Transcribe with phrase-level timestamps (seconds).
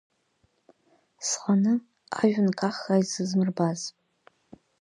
[1.27, 1.73] Сханы
[2.21, 3.81] ажәҩан каххаа исызмырбаз.